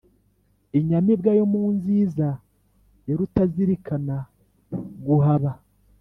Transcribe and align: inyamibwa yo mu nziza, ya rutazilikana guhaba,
inyamibwa 0.79 1.31
yo 1.39 1.45
mu 1.53 1.63
nziza, 1.75 2.27
ya 3.07 3.13
rutazilikana 3.19 4.15
guhaba, 5.05 5.51